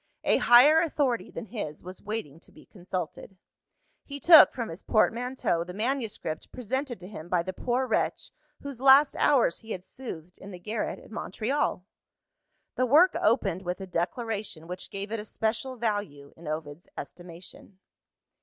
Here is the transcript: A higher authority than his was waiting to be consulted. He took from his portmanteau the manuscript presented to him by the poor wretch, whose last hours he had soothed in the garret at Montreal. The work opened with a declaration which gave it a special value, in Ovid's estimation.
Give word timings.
A 0.23 0.37
higher 0.37 0.81
authority 0.81 1.29
than 1.29 1.45
his 1.45 1.83
was 1.83 2.01
waiting 2.01 2.39
to 2.39 2.51
be 2.51 2.65
consulted. 2.65 3.37
He 4.03 4.19
took 4.19 4.51
from 4.51 4.69
his 4.69 4.81
portmanteau 4.81 5.63
the 5.63 5.75
manuscript 5.75 6.51
presented 6.51 6.99
to 7.01 7.07
him 7.07 7.29
by 7.29 7.43
the 7.43 7.53
poor 7.53 7.85
wretch, 7.85 8.31
whose 8.63 8.81
last 8.81 9.15
hours 9.17 9.59
he 9.59 9.73
had 9.73 9.83
soothed 9.83 10.39
in 10.39 10.49
the 10.49 10.57
garret 10.57 10.97
at 10.97 11.11
Montreal. 11.11 11.85
The 12.73 12.87
work 12.87 13.15
opened 13.21 13.61
with 13.61 13.79
a 13.79 13.85
declaration 13.85 14.65
which 14.65 14.89
gave 14.89 15.11
it 15.11 15.19
a 15.19 15.23
special 15.25 15.75
value, 15.75 16.33
in 16.35 16.47
Ovid's 16.47 16.89
estimation. 16.97 17.77